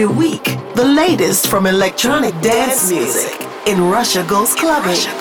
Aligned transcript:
Every 0.00 0.16
week, 0.16 0.44
the 0.76 0.84
latest 0.86 1.48
from 1.48 1.66
electronic 1.66 2.32
dance 2.40 2.90
music 2.90 3.38
in 3.66 3.82
Russia 3.90 4.24
Goes 4.26 4.54
Clubbing. 4.54 5.19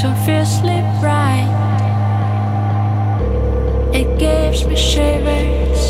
so 0.00 0.14
fiercely 0.24 0.80
bright. 1.00 1.50
It 3.92 4.16
gives 4.16 4.64
me 4.64 4.76
shivers. 4.76 5.80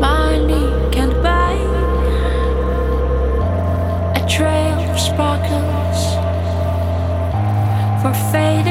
Money 0.00 0.64
can't 0.90 1.22
buy 1.22 1.52
a 4.16 4.26
trail 4.26 4.78
of 4.90 4.98
sparkles 4.98 6.00
for 8.00 8.14
fading. 8.32 8.69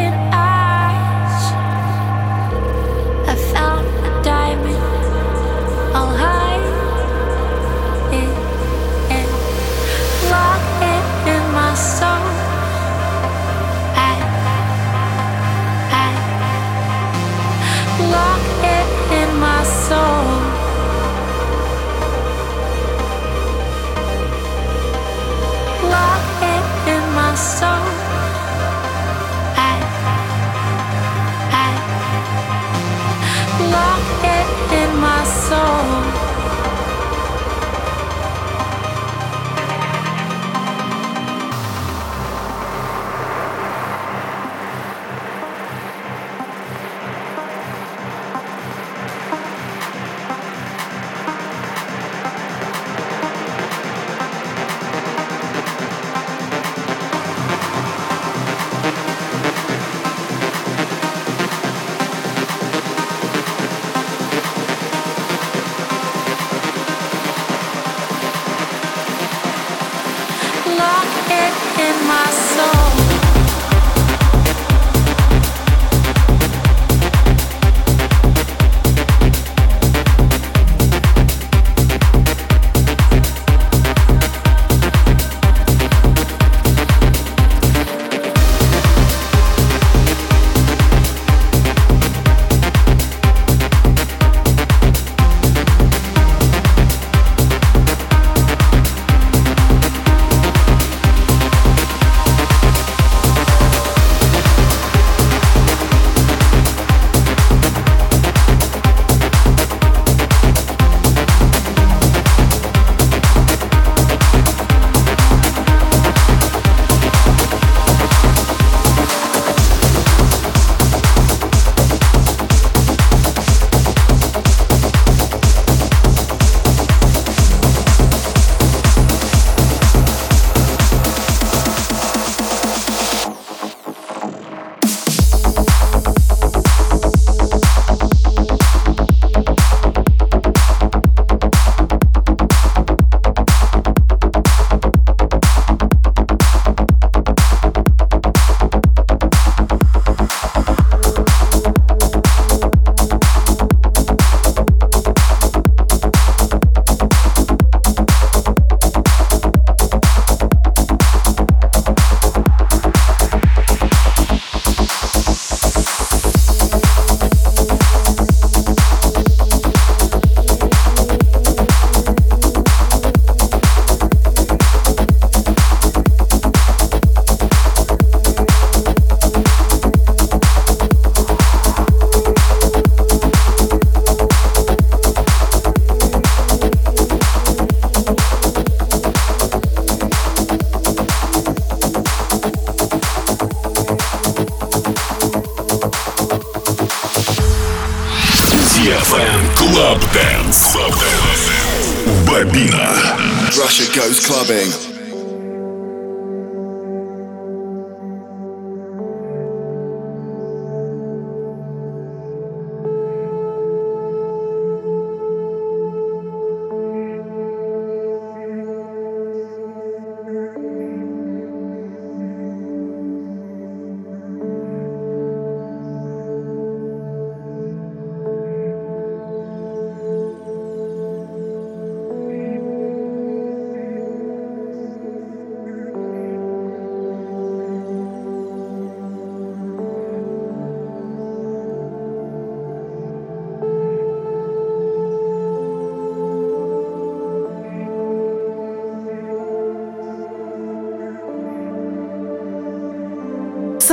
song. 35.50 36.09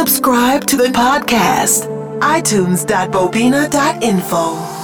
Subscribe 0.07 0.65
to 0.67 0.77
the 0.77 0.85
podcast. 0.85 1.89
iTunes.bobina.info. 2.21 4.76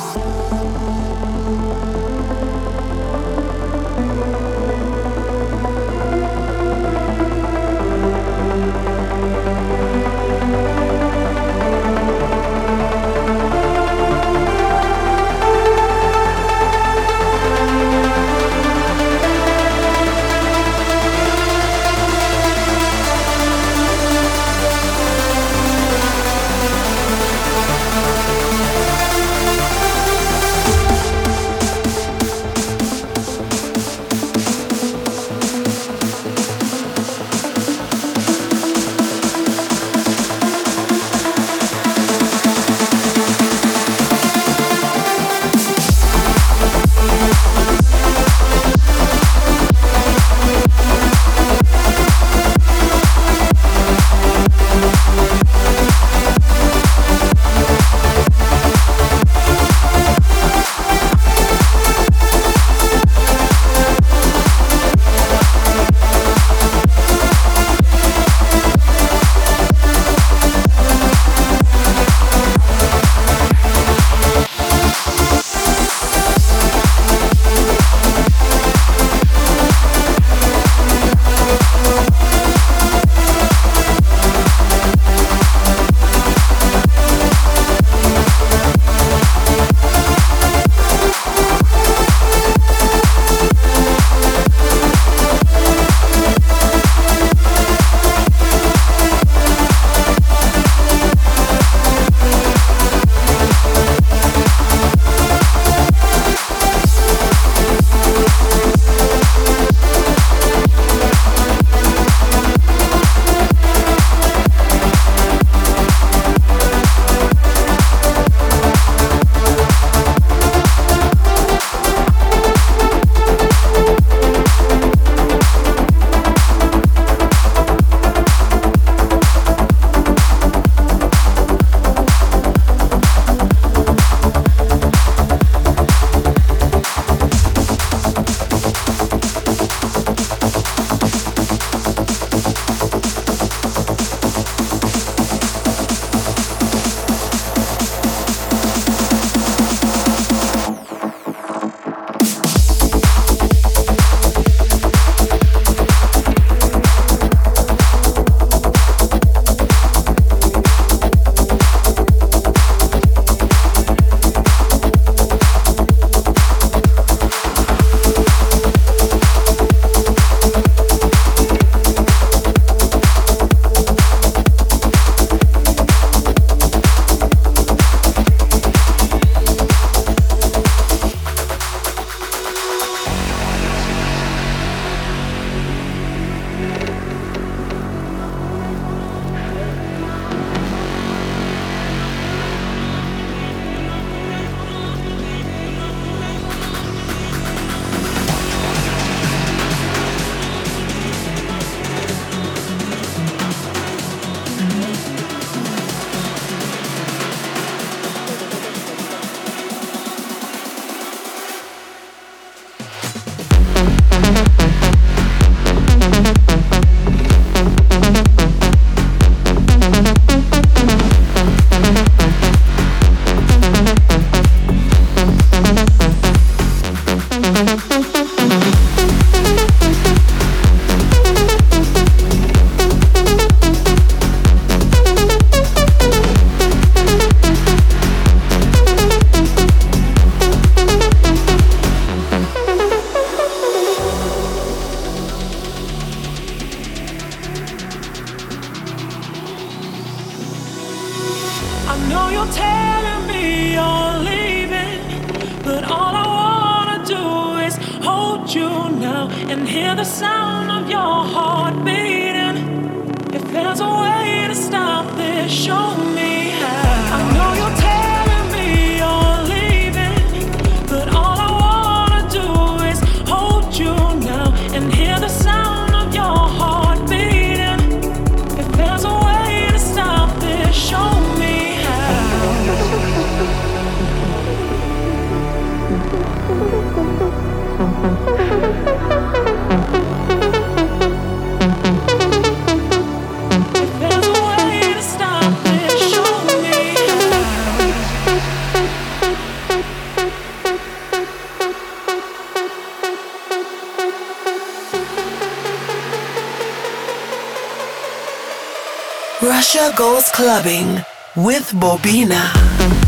Russia 309.83 309.97
Goes 309.97 310.31
Clubbing 310.31 311.05
with 311.35 311.73
Bobina. 311.73 313.02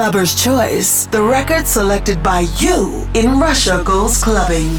Clubber's 0.00 0.34
Choice, 0.34 1.04
the 1.12 1.22
record 1.22 1.66
selected 1.66 2.22
by 2.22 2.48
you 2.56 3.06
in 3.12 3.38
Russia 3.38 3.82
Goes 3.84 4.16
Clubbing. 4.16 4.72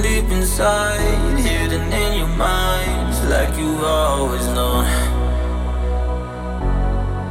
Deep 0.00 0.24
inside, 0.32 1.36
hidden 1.36 1.92
in 1.92 2.20
your 2.20 2.32
mind, 2.32 3.12
like 3.28 3.54
you've 3.58 3.84
always 3.84 4.46
known. 4.56 4.88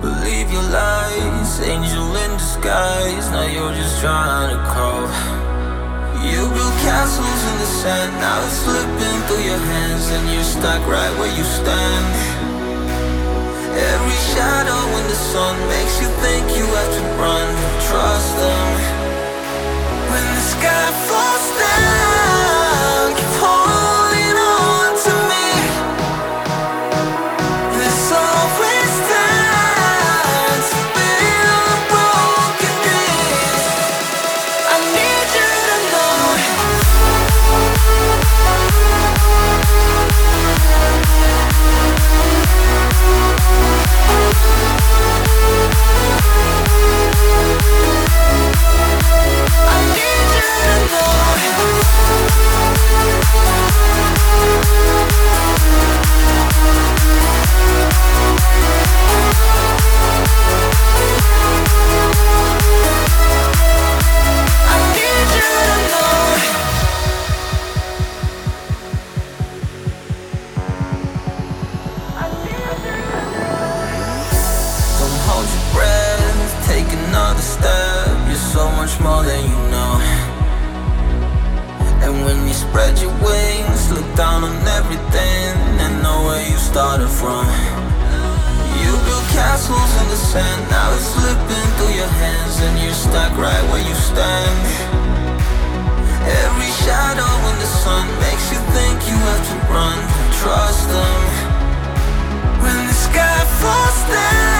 Believe 0.02 0.54
your 0.54 0.62
lies, 0.70 1.60
angel 1.62 2.16
in 2.16 2.38
disguise, 2.38 3.26
now 3.32 3.48
you're 3.48 3.74
just 3.74 4.00
trying 4.00 4.54
to. 4.54 5.34
You 6.30 6.46
castles 6.86 7.42
in 7.50 7.56
the 7.58 7.70
sand, 7.82 8.14
now 8.22 8.46
it's 8.46 8.54
slipping 8.62 9.20
through 9.26 9.44
your 9.44 9.58
hands, 9.58 10.12
and 10.12 10.30
you're 10.30 10.44
stuck 10.44 10.86
right 10.88 11.18
where 11.18 11.36
you 11.36 11.44
stand. 11.44 12.33
Every 13.76 14.20
shadow 14.34 14.82
in 15.00 15.08
the 15.08 15.16
sun 15.16 15.58
makes 15.68 16.00
you 16.02 16.08
think 16.22 16.46
you 16.58 16.66
have 16.66 16.92
to 16.94 17.04
run. 17.18 17.48
Trust 17.90 18.38
them. 18.38 18.68
When 20.12 20.26
the 20.38 20.46
sky 20.54 20.88
falls 21.10 21.48
down, 21.58 22.53
more 50.16 51.03
sand, 90.34 90.66
now 90.72 90.90
it's 90.96 91.06
slipping 91.14 91.70
through 91.78 91.94
your 91.94 92.14
hands, 92.26 92.56
and 92.66 92.74
you're 92.82 93.00
stuck 93.08 93.38
right 93.38 93.64
where 93.70 93.86
you 93.90 93.94
stand. 93.94 94.62
Every 96.42 96.72
shadow 96.86 97.34
in 97.50 97.56
the 97.62 97.70
sun 97.84 98.06
makes 98.26 98.46
you 98.52 98.60
think 98.74 98.98
you 99.10 99.18
have 99.30 99.44
to 99.50 99.58
run. 99.70 100.00
Trust 100.42 100.90
them. 100.90 101.22
When 102.64 102.80
the 102.90 102.98
sky 103.08 103.40
falls 103.62 104.02
down, 104.10 104.53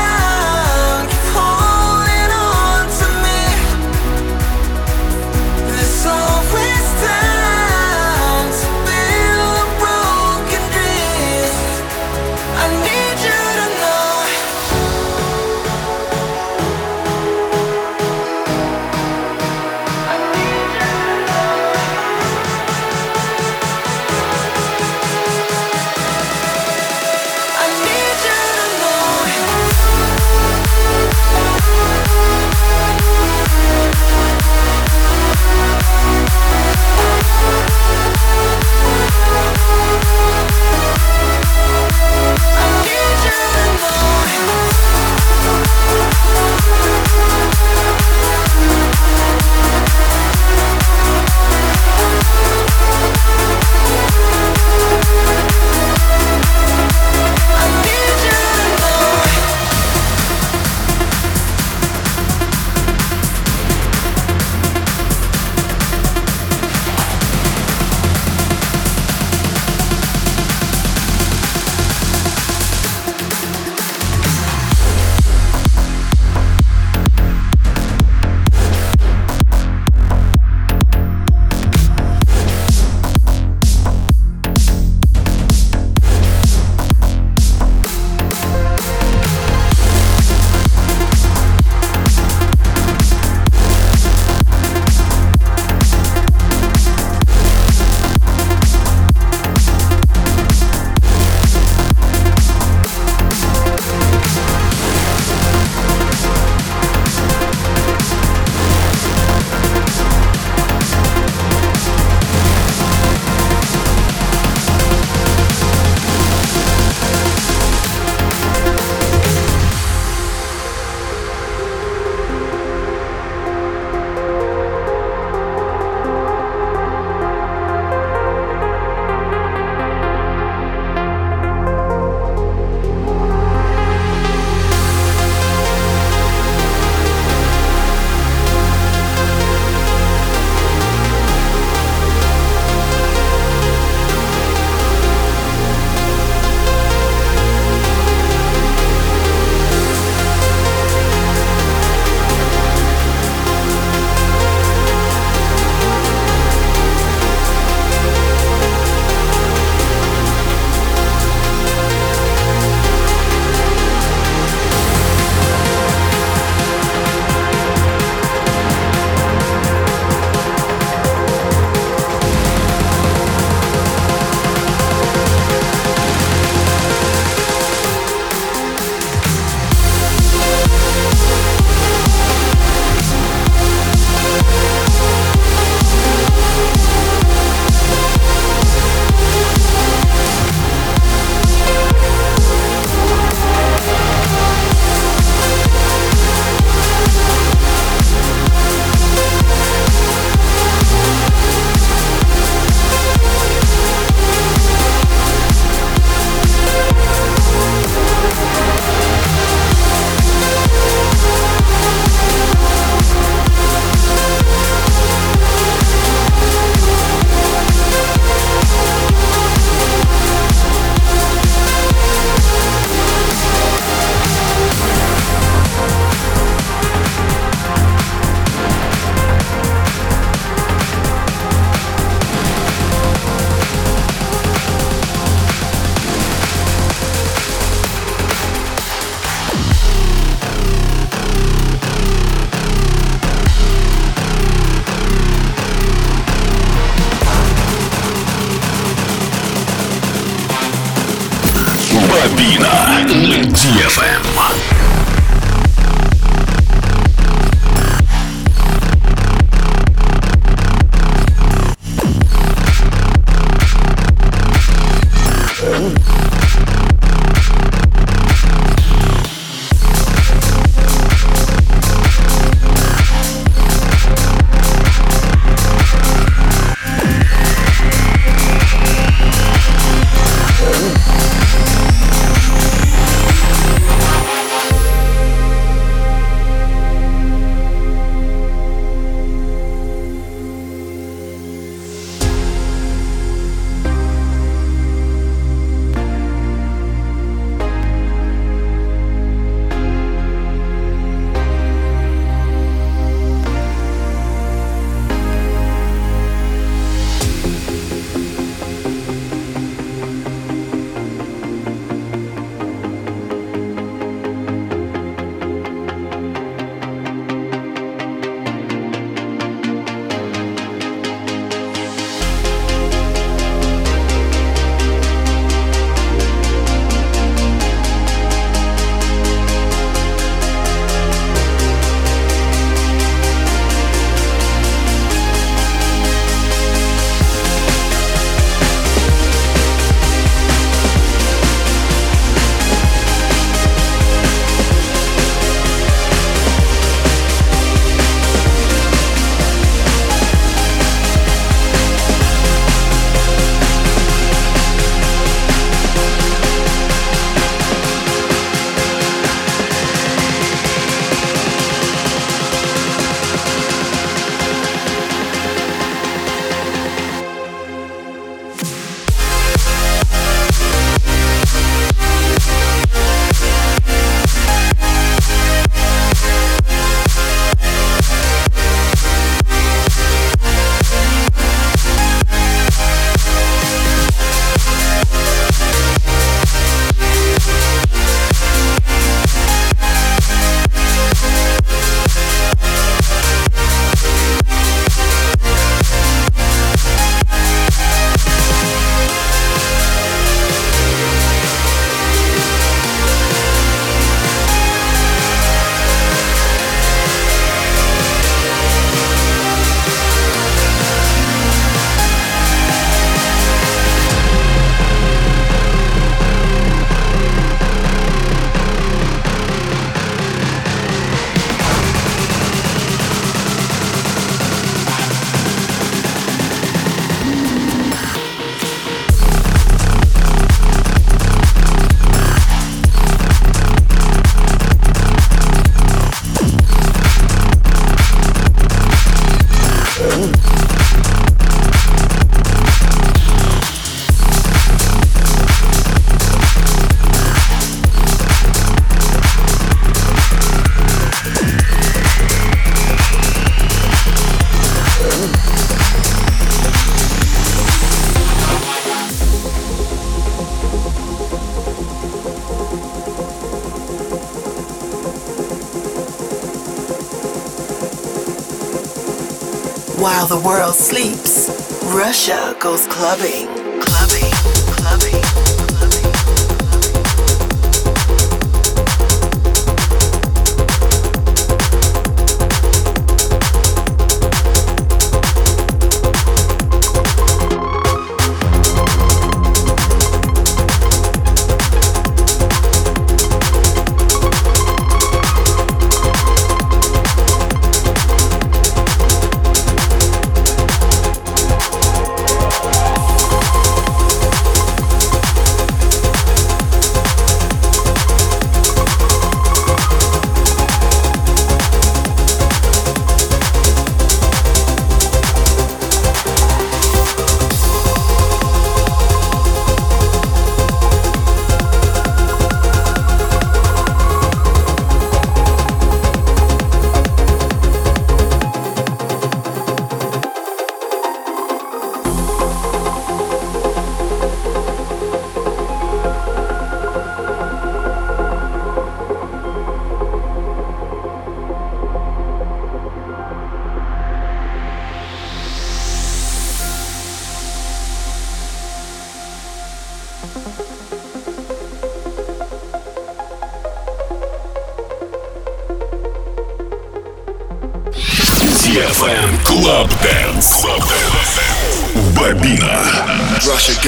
the 470.34 470.40
world 470.40 470.74
sleeps, 470.74 471.48
Russia 471.94 472.56
goes 472.60 472.88
clubbing, 472.88 473.53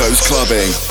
goes 0.07 0.21
clubbing. 0.21 0.84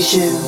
Station. 0.00 0.47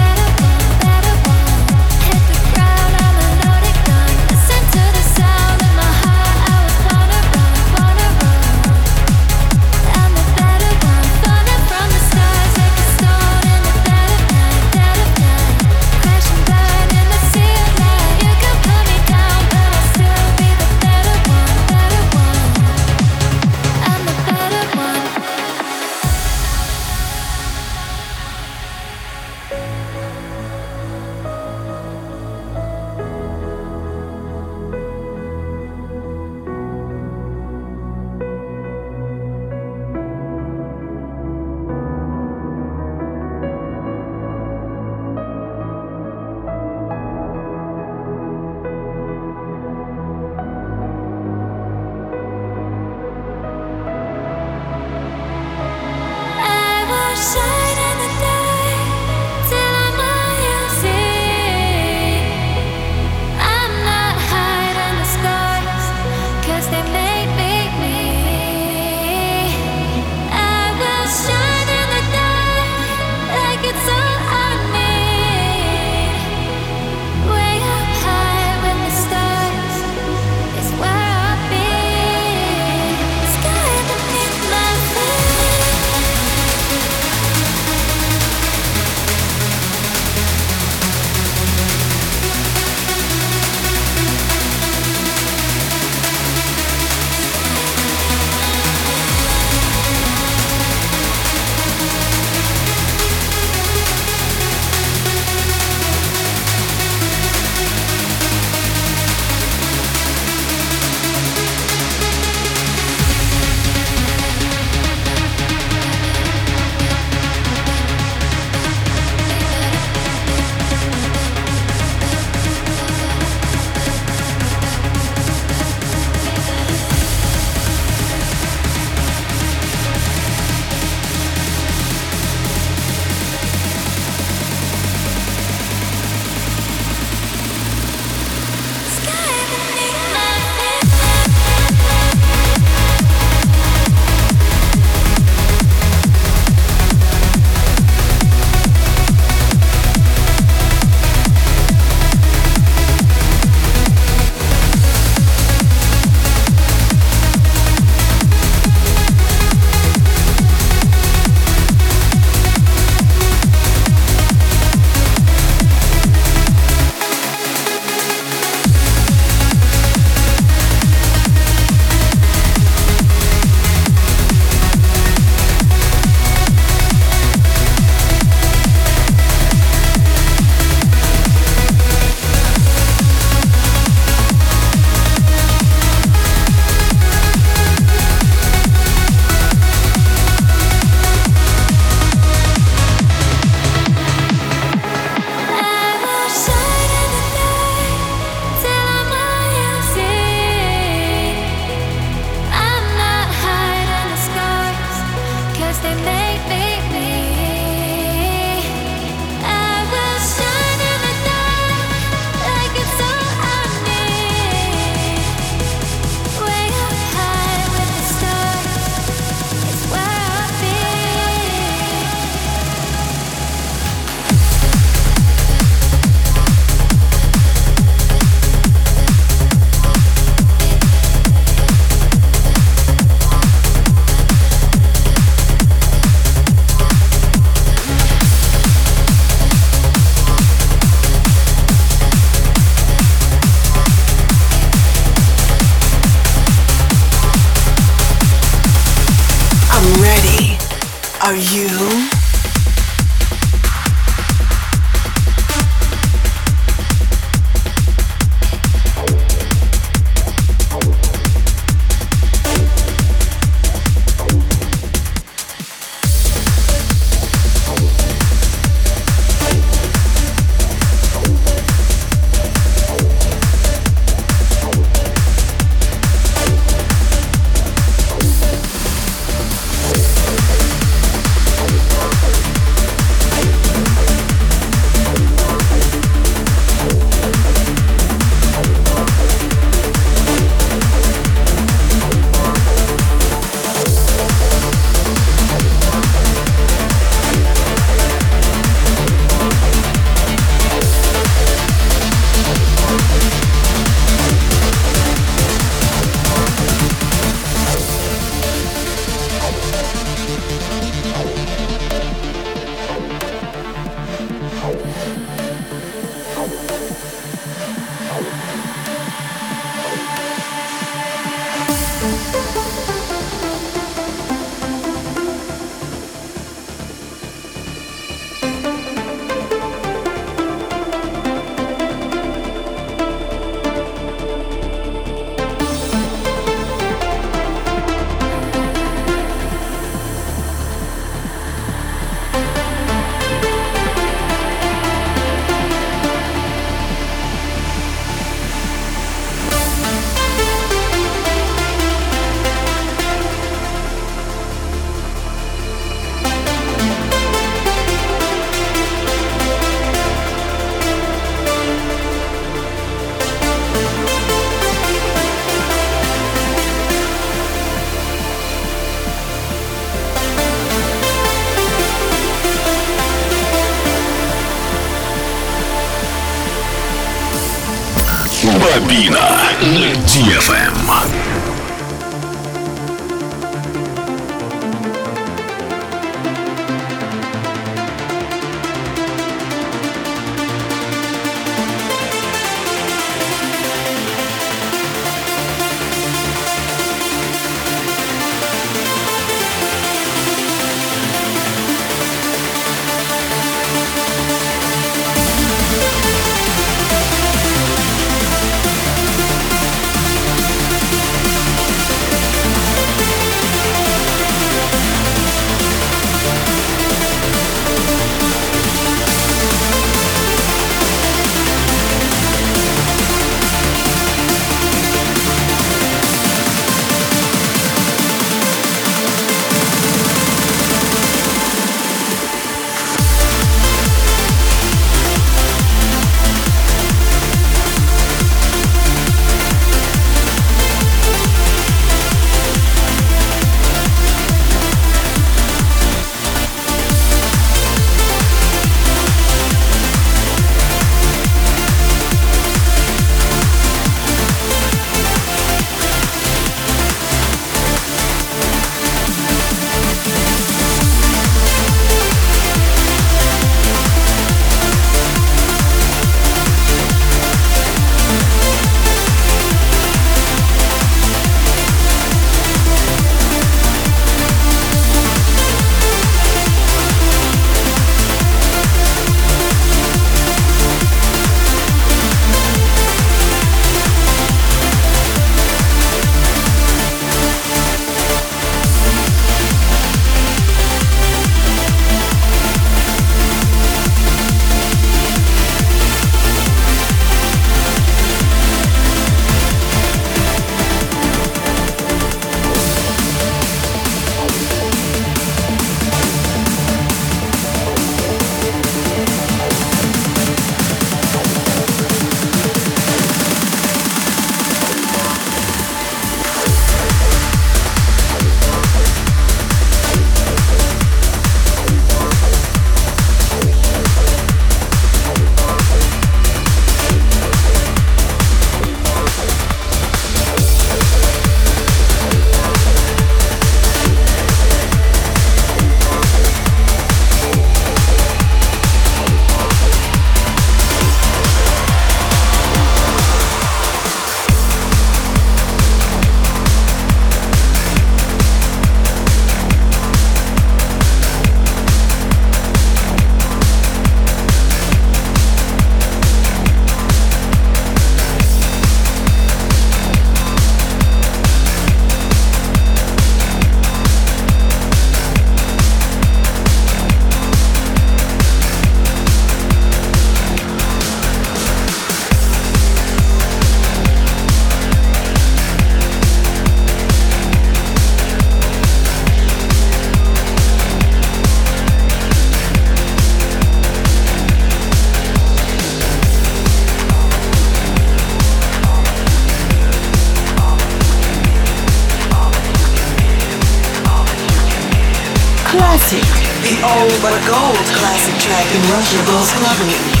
uncomfortable 598.81 599.43
loving 599.43 599.69
you. 599.69 600.00